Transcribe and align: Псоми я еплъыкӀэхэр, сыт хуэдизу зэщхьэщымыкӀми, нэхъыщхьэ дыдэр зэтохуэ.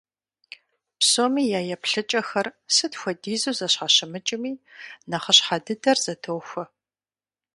Псоми 0.99 1.43
я 1.59 1.61
еплъыкӀэхэр, 1.75 2.47
сыт 2.75 2.93
хуэдизу 2.99 3.55
зэщхьэщымыкӀми, 3.57 4.51
нэхъыщхьэ 5.09 5.57
дыдэр 5.65 5.97
зэтохуэ. 6.03 6.63